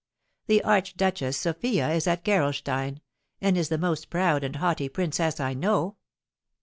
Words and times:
The 0.47 0.63
Archduchess 0.63 1.37
Sophia 1.37 1.91
is 1.91 2.07
at 2.07 2.23
Gerolstein, 2.25 3.01
and 3.39 3.55
is 3.55 3.69
the 3.69 3.77
most 3.77 4.09
proud 4.09 4.43
and 4.43 4.55
haughty 4.55 4.89
princess 4.89 5.39
I 5.39 5.53
know." 5.53 5.97